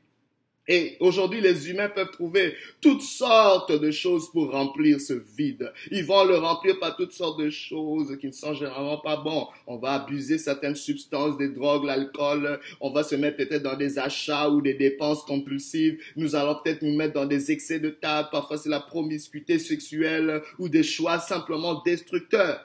Et 0.68 0.98
aujourd'hui, 1.00 1.42
les 1.42 1.70
humains 1.70 1.90
peuvent 1.90 2.10
trouver 2.10 2.56
toutes 2.82 3.04
sortes 3.04 3.72
de 3.72 3.92
choses 3.92 4.32
pour 4.32 4.52
remplir 4.52 5.00
ce 5.00 5.14
vide. 5.14 5.72
Ils 5.92 6.04
vont 6.04 6.26
le 6.26 6.38
remplir 6.38 6.80
par 6.80 6.96
toutes 6.96 7.12
sortes 7.12 7.40
de 7.40 7.52
choses 7.52 8.18
qui 8.20 8.28
ne 8.28 8.32
sont 8.32 8.56
généralement 8.56 8.98
pas 8.98 9.18
bons. 9.18 9.48
On 9.68 9.78
va 9.78 9.94
abuser 9.94 10.40
certaines 10.40 10.76
substances, 10.76 11.38
des 11.38 11.50
drogues, 11.50 11.86
l'alcool. 11.86 12.60
On 12.82 12.90
va 12.90 13.04
se 13.04 13.16
mettre 13.16 13.38
peut-être 13.38 13.62
dans 13.62 13.78
des 13.78 14.00
achats 14.00 14.50
ou 14.50 14.62
des 14.62 14.74
dépenses 14.74 15.24
compulsives. 15.24 16.02
Nous 16.16 16.36
allons 16.36 16.56
peut-être 16.56 16.82
nous 16.82 16.96
mettre 16.96 17.14
dans 17.14 17.28
des 17.28 17.52
excès 17.52 17.80
de 17.80 17.92
table. 17.92 18.30
Parfois, 18.32 18.58
c'est 18.58 18.70
la 18.70 18.80
promiscuité 18.80 19.60
sexuelle 19.60 20.42
ou 20.58 20.68
des 20.68 20.84
choix 20.84 21.20
simplement 21.20 21.84
destructeurs. 21.86 22.60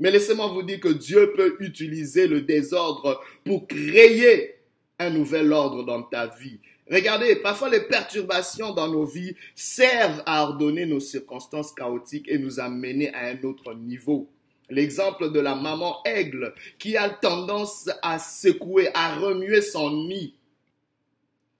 Mais 0.00 0.10
laissez-moi 0.10 0.48
vous 0.48 0.62
dire 0.62 0.80
que 0.80 0.88
Dieu 0.88 1.32
peut 1.36 1.56
utiliser 1.60 2.26
le 2.26 2.42
désordre 2.42 3.20
pour 3.44 3.68
créer 3.68 4.56
un 4.98 5.10
nouvel 5.10 5.52
ordre 5.52 5.84
dans 5.84 6.02
ta 6.02 6.26
vie. 6.26 6.58
Regardez, 6.90 7.36
parfois 7.36 7.68
les 7.68 7.80
perturbations 7.80 8.72
dans 8.72 8.88
nos 8.88 9.04
vies 9.04 9.34
servent 9.54 10.22
à 10.24 10.44
ordonner 10.44 10.86
nos 10.86 11.00
circonstances 11.00 11.72
chaotiques 11.72 12.28
et 12.28 12.38
nous 12.38 12.60
amener 12.60 13.12
à 13.12 13.26
un 13.26 13.42
autre 13.42 13.74
niveau. 13.74 14.28
L'exemple 14.70 15.32
de 15.32 15.40
la 15.40 15.54
maman 15.54 16.02
aigle 16.04 16.54
qui 16.78 16.96
a 16.96 17.08
tendance 17.08 17.88
à 18.02 18.18
secouer, 18.18 18.88
à 18.94 19.16
remuer 19.16 19.62
son 19.62 19.90
nid, 20.06 20.34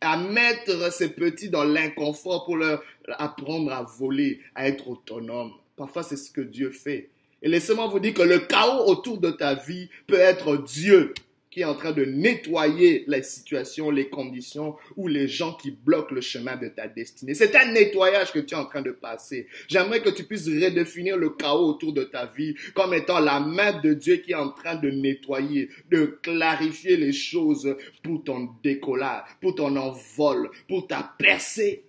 à 0.00 0.16
mettre 0.16 0.92
ses 0.92 1.08
petits 1.08 1.48
dans 1.48 1.64
l'inconfort 1.64 2.44
pour 2.44 2.56
leur 2.56 2.82
apprendre 3.18 3.72
à 3.72 3.82
voler, 3.82 4.40
à 4.54 4.68
être 4.68 4.88
autonome. 4.88 5.52
Parfois, 5.76 6.02
c'est 6.02 6.16
ce 6.16 6.30
que 6.30 6.40
Dieu 6.40 6.70
fait. 6.70 7.10
Et 7.42 7.48
laissez-moi 7.48 7.86
vous 7.88 8.00
dire 8.00 8.14
que 8.14 8.22
le 8.22 8.40
chaos 8.40 8.88
autour 8.88 9.18
de 9.18 9.30
ta 9.30 9.54
vie 9.54 9.88
peut 10.06 10.18
être 10.18 10.56
Dieu 10.56 11.14
qui 11.56 11.62
est 11.62 11.64
en 11.64 11.74
train 11.74 11.92
de 11.92 12.04
nettoyer 12.04 13.04
les 13.08 13.22
situations, 13.22 13.90
les 13.90 14.10
conditions 14.10 14.76
ou 14.94 15.08
les 15.08 15.26
gens 15.26 15.54
qui 15.54 15.70
bloquent 15.70 16.14
le 16.14 16.20
chemin 16.20 16.54
de 16.54 16.68
ta 16.68 16.86
destinée. 16.86 17.32
C'est 17.32 17.56
un 17.56 17.72
nettoyage 17.72 18.30
que 18.30 18.40
tu 18.40 18.54
es 18.54 18.58
en 18.58 18.66
train 18.66 18.82
de 18.82 18.90
passer. 18.90 19.46
J'aimerais 19.66 20.02
que 20.02 20.10
tu 20.10 20.24
puisses 20.24 20.48
redéfinir 20.48 21.16
le 21.16 21.30
chaos 21.30 21.66
autour 21.66 21.94
de 21.94 22.04
ta 22.04 22.26
vie 22.26 22.54
comme 22.74 22.92
étant 22.92 23.20
la 23.20 23.40
main 23.40 23.80
de 23.80 23.94
Dieu 23.94 24.16
qui 24.16 24.32
est 24.32 24.34
en 24.34 24.50
train 24.50 24.74
de 24.74 24.90
nettoyer, 24.90 25.70
de 25.90 26.18
clarifier 26.22 26.98
les 26.98 27.14
choses 27.14 27.74
pour 28.02 28.22
ton 28.22 28.50
décollage, 28.62 29.22
pour 29.40 29.54
ton 29.54 29.74
envol, 29.76 30.50
pour 30.68 30.86
ta 30.86 31.14
percée. 31.18 31.85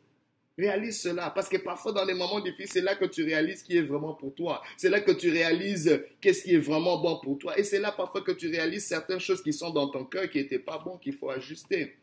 Réalise 0.57 1.01
cela, 1.01 1.29
parce 1.29 1.49
que 1.49 1.57
parfois 1.57 1.91
dans 1.91 2.03
les 2.03 2.15
moments 2.15 2.39
difficiles, 2.39 2.67
c'est 2.67 2.81
là 2.81 2.95
que 2.95 3.05
tu 3.05 3.23
réalises 3.23 3.61
qui 3.61 3.77
est 3.77 3.83
vraiment 3.83 4.15
pour 4.15 4.33
toi. 4.33 4.63
C'est 4.75 4.89
là 4.89 5.01
que 5.01 5.11
tu 5.11 5.29
réalises 5.29 6.03
qu'est-ce 6.19 6.43
qui 6.43 6.55
est 6.55 6.59
vraiment 6.59 6.99
bon 6.99 7.19
pour 7.19 7.37
toi. 7.37 7.57
Et 7.59 7.63
c'est 7.63 7.79
là 7.79 7.91
parfois 7.91 8.21
que 8.21 8.31
tu 8.31 8.49
réalises 8.49 8.87
certaines 8.87 9.19
choses 9.19 9.43
qui 9.43 9.53
sont 9.53 9.69
dans 9.69 9.89
ton 9.89 10.05
cœur 10.05 10.27
qui 10.29 10.39
n'étaient 10.39 10.57
pas 10.57 10.79
bonnes, 10.79 10.99
qu'il 10.99 11.13
faut 11.13 11.29
ajuster. 11.29 11.95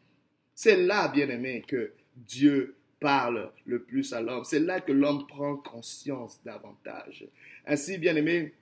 C'est 0.54 0.76
là, 0.76 1.08
bien 1.08 1.28
aimé, 1.30 1.64
que 1.66 1.94
Dieu 2.14 2.76
parle 3.00 3.50
le 3.66 3.82
plus 3.82 4.12
à 4.12 4.20
l'homme. 4.20 4.44
C'est 4.44 4.60
là 4.60 4.80
que 4.80 4.92
l'homme 4.92 5.26
prend 5.26 5.56
conscience 5.56 6.38
davantage. 6.44 7.26
Ainsi, 7.66 7.98
bien 7.98 8.14
aimé, 8.14 8.54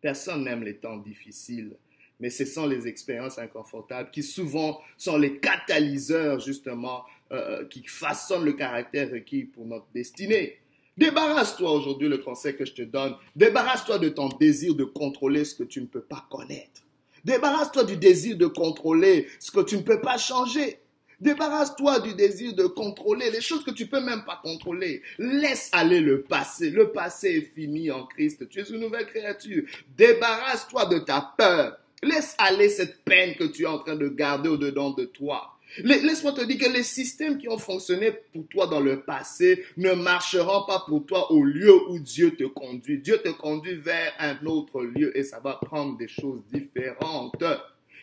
personne 0.00 0.44
n'aime 0.44 0.62
les 0.62 0.76
temps 0.76 0.98
difficiles 0.98 1.76
mais 2.20 2.30
ce 2.30 2.44
sont 2.44 2.66
les 2.66 2.88
expériences 2.88 3.38
inconfortables 3.38 4.10
qui 4.10 4.22
souvent 4.22 4.80
sont 4.96 5.16
les 5.16 5.38
catalyseurs 5.38 6.40
justement 6.40 7.04
euh, 7.32 7.64
qui 7.66 7.82
façonnent 7.86 8.44
le 8.44 8.54
caractère 8.54 9.10
requis 9.10 9.44
pour 9.44 9.66
notre 9.66 9.86
destinée. 9.94 10.58
Débarrasse-toi 10.96 11.70
aujourd'hui, 11.70 12.08
le 12.08 12.18
conseil 12.18 12.56
que 12.56 12.64
je 12.64 12.72
te 12.72 12.82
donne, 12.82 13.14
débarrasse-toi 13.36 13.98
de 13.98 14.08
ton 14.08 14.28
désir 14.28 14.74
de 14.74 14.84
contrôler 14.84 15.44
ce 15.44 15.54
que 15.54 15.62
tu 15.62 15.80
ne 15.80 15.86
peux 15.86 16.00
pas 16.00 16.26
connaître. 16.28 16.82
Débarrasse-toi 17.24 17.84
du 17.84 17.96
désir 17.96 18.36
de 18.36 18.46
contrôler 18.46 19.28
ce 19.38 19.50
que 19.50 19.60
tu 19.60 19.76
ne 19.76 19.82
peux 19.82 20.00
pas 20.00 20.18
changer. 20.18 20.78
Débarrasse-toi 21.20 22.00
du 22.00 22.14
désir 22.14 22.54
de 22.54 22.66
contrôler 22.66 23.30
les 23.30 23.40
choses 23.40 23.64
que 23.64 23.72
tu 23.72 23.86
peux 23.86 24.00
même 24.00 24.24
pas 24.24 24.40
contrôler. 24.42 25.02
Laisse 25.18 25.68
aller 25.72 26.00
le 26.00 26.22
passé. 26.22 26.70
Le 26.70 26.92
passé 26.92 27.28
est 27.28 27.54
fini 27.54 27.90
en 27.90 28.06
Christ. 28.06 28.48
Tu 28.48 28.60
es 28.60 28.64
une 28.64 28.80
nouvelle 28.80 29.06
créature. 29.06 29.64
Débarrasse-toi 29.96 30.86
de 30.86 30.98
ta 31.00 31.34
peur. 31.36 31.76
Laisse 32.02 32.36
aller 32.38 32.68
cette 32.68 33.04
peine 33.04 33.34
que 33.34 33.44
tu 33.44 33.64
es 33.64 33.66
en 33.66 33.78
train 33.78 33.96
de 33.96 34.08
garder 34.08 34.48
au-dedans 34.48 34.90
de 34.90 35.04
toi. 35.04 35.57
Laisse-moi 35.84 36.32
te 36.32 36.44
dire 36.44 36.58
que 36.58 36.72
les 36.72 36.82
systèmes 36.82 37.38
qui 37.38 37.48
ont 37.48 37.58
fonctionné 37.58 38.12
pour 38.32 38.46
toi 38.48 38.66
dans 38.66 38.80
le 38.80 39.00
passé 39.00 39.64
ne 39.76 39.92
marcheront 39.92 40.64
pas 40.66 40.84
pour 40.86 41.04
toi 41.06 41.30
au 41.30 41.44
lieu 41.44 41.72
où 41.90 41.98
Dieu 41.98 42.34
te 42.34 42.44
conduit. 42.44 42.98
Dieu 42.98 43.18
te 43.18 43.28
conduit 43.28 43.76
vers 43.76 44.12
un 44.18 44.44
autre 44.46 44.82
lieu 44.82 45.16
et 45.16 45.22
ça 45.22 45.40
va 45.40 45.54
prendre 45.54 45.96
des 45.96 46.08
choses 46.08 46.42
différentes. 46.52 47.44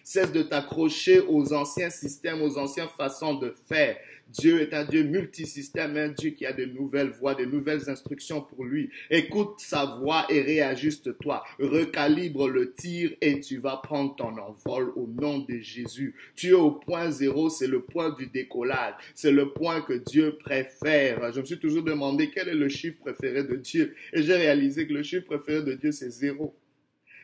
Cesse 0.03 0.31
de 0.31 0.43
t'accrocher 0.43 1.19
aux 1.19 1.51
anciens 1.53 1.89
systèmes, 1.89 2.41
aux 2.43 2.57
anciennes 2.59 2.89
façons 2.95 3.33
de 3.33 3.55
faire. 3.67 3.97
Dieu 4.27 4.61
est 4.61 4.73
un 4.73 4.83
Dieu 4.83 5.03
multisystème, 5.03 5.95
un 5.97 6.09
Dieu 6.09 6.31
qui 6.31 6.45
a 6.45 6.53
de 6.53 6.65
nouvelles 6.65 7.11
voies, 7.11 7.35
de 7.35 7.45
nouvelles 7.45 7.89
instructions 7.89 8.41
pour 8.41 8.65
lui. 8.65 8.89
Écoute 9.09 9.59
sa 9.59 9.85
voix 9.85 10.25
et 10.29 10.41
réajuste-toi. 10.41 11.43
Recalibre 11.59 12.49
le 12.49 12.73
tir 12.73 13.13
et 13.21 13.39
tu 13.39 13.57
vas 13.57 13.77
prendre 13.77 14.15
ton 14.15 14.35
envol 14.37 14.91
au 14.95 15.07
nom 15.07 15.39
de 15.39 15.59
Jésus. 15.59 16.15
Tu 16.35 16.49
es 16.49 16.53
au 16.53 16.71
point 16.71 17.11
zéro, 17.11 17.49
c'est 17.49 17.67
le 17.67 17.81
point 17.81 18.09
du 18.11 18.27
décollage. 18.27 18.95
C'est 19.13 19.31
le 19.31 19.51
point 19.51 19.81
que 19.81 19.93
Dieu 19.93 20.37
préfère. 20.37 21.31
Je 21.31 21.41
me 21.41 21.45
suis 21.45 21.59
toujours 21.59 21.83
demandé 21.83 22.31
quel 22.31 22.49
est 22.49 22.55
le 22.55 22.69
chiffre 22.69 22.99
préféré 22.99 23.43
de 23.43 23.55
Dieu. 23.55 23.95
Et 24.11 24.23
j'ai 24.23 24.35
réalisé 24.35 24.87
que 24.87 24.93
le 24.93 25.03
chiffre 25.03 25.25
préféré 25.25 25.61
de 25.61 25.73
Dieu, 25.73 25.91
c'est 25.91 26.09
zéro. 26.09 26.55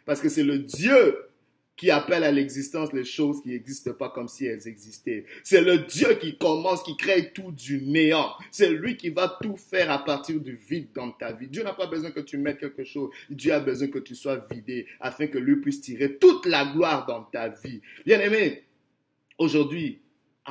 Parce 0.05 0.21
que 0.21 0.29
c'est 0.29 0.43
le 0.43 0.59
Dieu 0.59 1.15
qui 1.81 1.89
appelle 1.89 2.23
à 2.23 2.31
l'existence 2.31 2.93
les 2.93 3.03
choses 3.03 3.41
qui 3.41 3.49
n'existent 3.49 3.93
pas 3.93 4.09
comme 4.09 4.27
si 4.27 4.45
elles 4.45 4.67
existaient. 4.67 5.25
C'est 5.43 5.61
le 5.61 5.79
Dieu 5.79 6.13
qui 6.21 6.37
commence, 6.37 6.83
qui 6.83 6.95
crée 6.95 7.31
tout 7.33 7.51
du 7.51 7.81
néant. 7.81 8.33
C'est 8.51 8.69
lui 8.69 8.97
qui 8.97 9.09
va 9.09 9.39
tout 9.41 9.55
faire 9.55 9.89
à 9.89 10.05
partir 10.05 10.39
du 10.39 10.55
vide 10.55 10.89
dans 10.93 11.09
ta 11.09 11.31
vie. 11.31 11.47
Dieu 11.47 11.63
n'a 11.63 11.73
pas 11.73 11.87
besoin 11.87 12.11
que 12.11 12.19
tu 12.19 12.37
mettes 12.37 12.59
quelque 12.59 12.83
chose. 12.83 13.09
Dieu 13.31 13.51
a 13.51 13.59
besoin 13.59 13.87
que 13.87 13.97
tu 13.97 14.13
sois 14.13 14.45
vidé 14.51 14.85
afin 14.99 15.25
que 15.25 15.39
lui 15.39 15.55
puisse 15.55 15.81
tirer 15.81 16.17
toute 16.17 16.45
la 16.45 16.65
gloire 16.65 17.07
dans 17.07 17.23
ta 17.23 17.49
vie. 17.49 17.81
Bien 18.05 18.19
aimé, 18.19 18.61
aujourd'hui, 19.39 20.01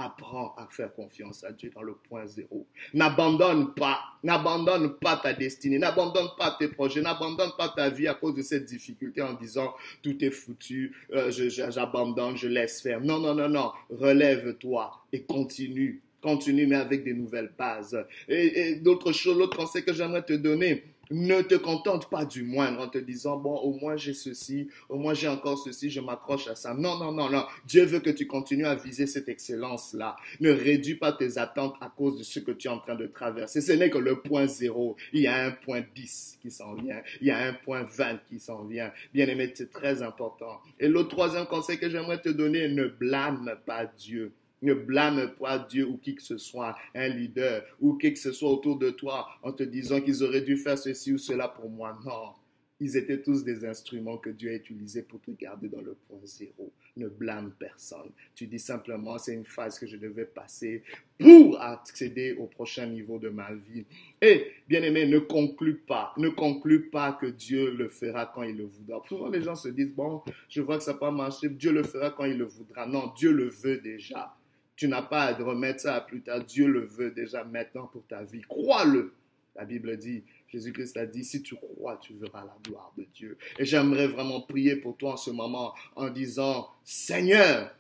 Apprends 0.02 0.54
à 0.56 0.66
faire 0.70 0.94
confiance 0.94 1.44
à 1.44 1.52
Dieu 1.52 1.70
dans 1.74 1.82
le 1.82 1.92
point 1.92 2.26
zéro. 2.26 2.66
N'abandonne 2.94 3.74
pas, 3.74 4.00
n'abandonne 4.22 4.94
pas 4.94 5.18
ta 5.18 5.34
destinée, 5.34 5.78
n'abandonne 5.78 6.28
pas 6.38 6.56
tes 6.58 6.68
projets, 6.68 7.02
n'abandonne 7.02 7.50
pas 7.58 7.68
ta 7.68 7.90
vie 7.90 8.08
à 8.08 8.14
cause 8.14 8.34
de 8.34 8.40
cette 8.40 8.64
difficulté 8.64 9.20
en 9.20 9.34
disant 9.34 9.74
tout 10.02 10.24
est 10.24 10.30
foutu, 10.30 10.96
euh, 11.12 11.30
j'abandonne, 11.30 12.34
je, 12.34 12.48
laisse 12.48 12.80
faire. 12.80 13.02
Non, 13.02 13.18
non, 13.18 13.34
non, 13.34 13.50
non, 13.50 13.72
relève-toi 13.90 14.90
et 15.12 15.22
continue, 15.24 16.00
continue 16.22 16.66
mais 16.66 16.76
avec 16.76 17.04
des 17.04 17.12
nouvelles 17.12 17.52
bases. 17.58 18.02
Et, 18.26 18.70
et 18.70 18.74
d'autres 18.76 19.12
choses, 19.12 19.36
l'autre 19.36 19.58
conseil 19.58 19.84
que 19.84 19.92
j'aimerais 19.92 20.22
te 20.22 20.32
donner, 20.32 20.82
ne 21.10 21.42
te 21.42 21.54
contente 21.54 22.08
pas 22.08 22.24
du 22.24 22.42
moindre 22.42 22.80
en 22.80 22.88
te 22.88 22.98
disant, 22.98 23.36
bon, 23.36 23.56
au 23.56 23.72
moins 23.72 23.96
j'ai 23.96 24.14
ceci, 24.14 24.68
au 24.88 24.96
moins 24.96 25.14
j'ai 25.14 25.28
encore 25.28 25.58
ceci, 25.58 25.90
je 25.90 26.00
m'accroche 26.00 26.48
à 26.48 26.54
ça. 26.54 26.74
Non, 26.74 26.98
non, 26.98 27.12
non, 27.12 27.28
non. 27.28 27.44
Dieu 27.66 27.84
veut 27.84 28.00
que 28.00 28.10
tu 28.10 28.26
continues 28.26 28.66
à 28.66 28.74
viser 28.74 29.06
cette 29.06 29.28
excellence-là. 29.28 30.16
Ne 30.40 30.50
réduis 30.50 30.94
pas 30.94 31.12
tes 31.12 31.38
attentes 31.38 31.74
à 31.80 31.92
cause 31.94 32.18
de 32.18 32.22
ce 32.22 32.38
que 32.38 32.52
tu 32.52 32.68
es 32.68 32.70
en 32.70 32.78
train 32.78 32.94
de 32.94 33.06
traverser. 33.06 33.60
Ce 33.60 33.72
n'est 33.72 33.90
que 33.90 33.98
le 33.98 34.20
point 34.20 34.46
zéro. 34.46 34.96
Il 35.12 35.22
y 35.22 35.26
a 35.26 35.44
un 35.44 35.50
point 35.50 35.82
10 35.94 36.38
qui 36.42 36.50
s'en 36.50 36.74
vient. 36.74 37.00
Il 37.20 37.26
y 37.26 37.30
a 37.30 37.38
un 37.38 37.52
point 37.52 37.82
20 37.82 38.20
qui 38.28 38.38
s'en 38.38 38.64
vient. 38.64 38.92
Bien 39.12 39.26
aimé, 39.26 39.50
c'est 39.54 39.72
très 39.72 40.02
important. 40.02 40.60
Et 40.78 40.88
le 40.88 41.06
troisième 41.08 41.46
conseil 41.46 41.78
que 41.78 41.88
j'aimerais 41.88 42.20
te 42.20 42.28
donner, 42.28 42.68
ne 42.68 42.86
blâme 42.86 43.56
pas 43.66 43.86
Dieu. 43.86 44.32
Ne 44.62 44.74
blâme 44.74 45.32
pas 45.38 45.58
Dieu 45.58 45.86
ou 45.86 45.96
qui 45.96 46.14
que 46.14 46.22
ce 46.22 46.36
soit, 46.36 46.76
un 46.94 47.08
leader 47.08 47.64
ou 47.80 47.94
qui 47.94 48.12
que 48.12 48.18
ce 48.18 48.32
soit 48.32 48.50
autour 48.50 48.78
de 48.78 48.90
toi 48.90 49.28
en 49.42 49.52
te 49.52 49.62
disant 49.62 50.00
qu'ils 50.00 50.22
auraient 50.22 50.42
dû 50.42 50.56
faire 50.56 50.76
ceci 50.76 51.12
ou 51.12 51.18
cela 51.18 51.48
pour 51.48 51.70
moi. 51.70 51.98
Non, 52.04 52.34
ils 52.80 52.96
étaient 52.96 53.20
tous 53.20 53.44
des 53.44 53.64
instruments 53.66 54.16
que 54.16 54.30
Dieu 54.30 54.50
a 54.50 54.54
utilisés 54.54 55.02
pour 55.02 55.20
te 55.20 55.30
garder 55.32 55.68
dans 55.68 55.82
le 55.82 55.94
point 56.08 56.18
zéro. 56.24 56.72
Ne 56.96 57.08
blâme 57.08 57.52
personne. 57.58 58.10
Tu 58.34 58.46
dis 58.46 58.58
simplement, 58.58 59.18
c'est 59.18 59.34
une 59.34 59.44
phase 59.44 59.78
que 59.78 59.86
je 59.86 59.96
devais 59.96 60.24
passer 60.24 60.82
pour 61.18 61.60
accéder 61.60 62.32
au 62.32 62.46
prochain 62.46 62.86
niveau 62.86 63.18
de 63.18 63.28
ma 63.28 63.52
vie. 63.52 63.84
Et, 64.20 64.46
bien 64.66 64.82
aimé, 64.82 65.06
ne 65.06 65.18
conclue 65.18 65.76
pas. 65.76 66.14
Ne 66.16 66.30
conclue 66.30 66.88
pas 66.88 67.12
que 67.12 67.26
Dieu 67.26 67.70
le 67.70 67.88
fera 67.88 68.26
quand 68.26 68.42
il 68.42 68.56
le 68.56 68.64
voudra. 68.64 69.02
Souvent, 69.06 69.28
les 69.28 69.42
gens 69.42 69.54
se 69.54 69.68
disent, 69.68 69.94
bon, 69.94 70.22
je 70.48 70.62
vois 70.62 70.78
que 70.78 70.82
ça 70.82 70.92
n'a 70.94 70.98
pas 70.98 71.10
marché. 71.10 71.50
Dieu 71.50 71.72
le 71.72 71.82
fera 71.82 72.10
quand 72.10 72.24
il 72.24 72.38
le 72.38 72.46
voudra. 72.46 72.86
Non, 72.86 73.12
Dieu 73.14 73.30
le 73.30 73.44
veut 73.44 73.78
déjà. 73.78 74.34
Tu 74.80 74.88
n'as 74.88 75.02
pas 75.02 75.24
à 75.24 75.34
remettre 75.34 75.80
ça 75.80 75.96
à 75.96 76.00
plus 76.00 76.22
tard. 76.22 76.42
Dieu 76.42 76.66
le 76.66 76.86
veut 76.86 77.10
déjà 77.10 77.44
maintenant 77.44 77.86
pour 77.86 78.02
ta 78.06 78.22
vie. 78.22 78.40
Crois-le. 78.48 79.12
La 79.54 79.66
Bible 79.66 79.94
dit, 79.98 80.24
Jésus-Christ 80.48 80.96
a 80.96 81.04
dit, 81.04 81.22
si 81.22 81.42
tu 81.42 81.54
crois, 81.54 81.98
tu 81.98 82.14
verras 82.14 82.46
la 82.46 82.56
gloire 82.64 82.90
de 82.96 83.04
Dieu. 83.14 83.36
Et 83.58 83.66
j'aimerais 83.66 84.06
vraiment 84.06 84.40
prier 84.40 84.76
pour 84.76 84.96
toi 84.96 85.12
en 85.12 85.16
ce 85.18 85.30
moment 85.32 85.74
en 85.96 86.08
disant, 86.08 86.66
Seigneur, 86.82 87.76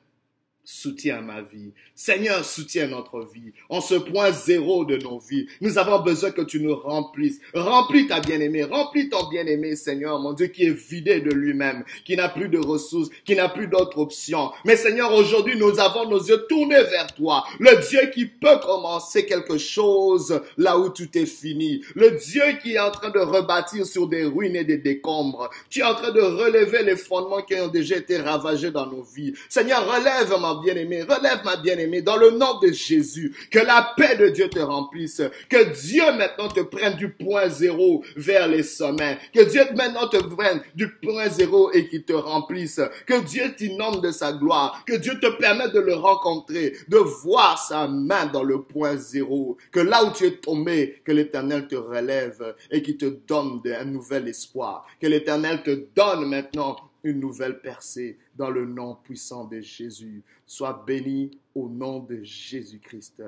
soutiens 0.64 1.20
ma 1.20 1.42
vie. 1.42 1.72
Seigneur, 1.94 2.44
soutiens 2.44 2.86
notre 2.86 3.20
vie. 3.20 3.52
En 3.68 3.80
ce 3.80 3.94
point 3.94 4.30
zéro 4.30 4.84
de 4.84 4.96
nos 4.96 5.18
vies, 5.18 5.46
nous 5.60 5.78
avons 5.78 6.00
besoin 6.00 6.30
que 6.30 6.42
tu 6.42 6.60
nous 6.60 6.74
remplisses. 6.74 7.40
Remplis 7.54 8.06
ta 8.06 8.20
bien-aimée, 8.20 8.64
remplis 8.64 9.08
ton 9.08 9.28
bien-aimé, 9.28 9.76
Seigneur, 9.76 10.18
mon 10.18 10.32
Dieu, 10.32 10.46
qui 10.46 10.64
est 10.64 10.70
vidé 10.70 11.20
de 11.20 11.30
lui-même, 11.30 11.84
qui 12.04 12.16
n'a 12.16 12.28
plus 12.28 12.48
de 12.48 12.58
ressources, 12.58 13.10
qui 13.24 13.34
n'a 13.34 13.48
plus 13.48 13.66
d'autres 13.66 13.98
options. 13.98 14.50
Mais 14.64 14.76
Seigneur, 14.76 15.12
aujourd'hui, 15.12 15.58
nous 15.58 15.78
avons 15.80 16.08
nos 16.08 16.22
yeux 16.22 16.46
tournés 16.48 16.82
vers 16.84 17.12
toi. 17.14 17.44
Le 17.58 17.86
Dieu 17.88 18.10
qui 18.12 18.26
peut 18.26 18.58
commencer 18.62 19.26
quelque 19.26 19.58
chose 19.58 20.40
là 20.56 20.78
où 20.78 20.88
tout 20.90 21.18
est 21.18 21.26
fini. 21.26 21.82
Le 21.94 22.12
Dieu 22.12 22.42
qui 22.62 22.74
est 22.74 22.80
en 22.80 22.90
train 22.90 23.10
de 23.10 23.18
rebâtir 23.18 23.84
sur 23.86 24.08
des 24.08 24.24
ruines 24.24 24.56
et 24.56 24.64
des 24.64 24.78
décombres. 24.78 25.50
Tu 25.68 25.80
es 25.80 25.84
en 25.84 25.94
train 25.94 26.12
de 26.12 26.20
relever 26.20 26.82
les 26.82 26.96
fondements 26.96 27.42
qui 27.42 27.54
ont 27.54 27.68
déjà 27.68 27.96
été 27.96 28.18
ravagés 28.18 28.70
dans 28.70 28.86
nos 28.86 29.02
vies. 29.02 29.32
Seigneur, 29.48 29.84
relève 29.86 30.32
ma 30.40 30.49
bien-aimé, 30.56 31.02
relève 31.02 31.44
ma 31.44 31.56
bien-aimée, 31.56 32.02
dans 32.02 32.16
le 32.16 32.30
nom 32.30 32.58
de 32.58 32.72
Jésus, 32.72 33.34
que 33.50 33.58
la 33.58 33.94
paix 33.96 34.16
de 34.16 34.28
Dieu 34.28 34.48
te 34.48 34.58
remplisse, 34.58 35.22
que 35.48 35.72
Dieu 35.80 36.04
maintenant 36.16 36.48
te 36.48 36.60
prenne 36.60 36.96
du 36.96 37.10
point 37.10 37.48
zéro 37.48 38.02
vers 38.16 38.48
les 38.48 38.62
sommets, 38.62 39.18
que 39.32 39.48
Dieu 39.48 39.62
maintenant 39.74 40.08
te 40.08 40.18
prenne 40.18 40.60
du 40.74 40.88
point 40.88 41.28
zéro 41.28 41.72
et 41.72 41.88
qu'il 41.88 42.04
te 42.04 42.12
remplisse, 42.12 42.80
que 43.06 43.20
Dieu 43.20 43.54
t'inonde 43.56 44.02
de 44.02 44.10
sa 44.10 44.32
gloire, 44.32 44.82
que 44.86 44.94
Dieu 44.94 45.18
te 45.20 45.28
permette 45.38 45.72
de 45.72 45.80
le 45.80 45.94
rencontrer, 45.94 46.74
de 46.88 46.98
voir 46.98 47.58
sa 47.58 47.86
main 47.86 48.26
dans 48.26 48.44
le 48.44 48.62
point 48.62 48.96
zéro, 48.96 49.56
que 49.70 49.80
là 49.80 50.04
où 50.04 50.12
tu 50.12 50.24
es 50.24 50.36
tombé, 50.36 51.00
que 51.04 51.12
l'Éternel 51.12 51.68
te 51.68 51.76
relève 51.76 52.54
et 52.70 52.82
qu'il 52.82 52.96
te 52.96 53.06
donne 53.06 53.60
un 53.66 53.84
nouvel 53.84 54.28
espoir, 54.28 54.86
que 55.00 55.06
l'Éternel 55.06 55.62
te 55.62 55.86
donne 55.94 56.26
maintenant 56.28 56.76
une 57.02 57.20
nouvelle 57.20 57.60
percée 57.60 58.18
dans 58.40 58.48
le 58.48 58.64
nom 58.64 58.94
puissant 58.94 59.44
de 59.44 59.60
Jésus. 59.60 60.22
Sois 60.46 60.82
béni 60.86 61.30
au 61.54 61.68
nom 61.68 62.00
de 62.00 62.22
Jésus-Christ. 62.22 63.22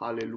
Alléluia. 0.00 0.32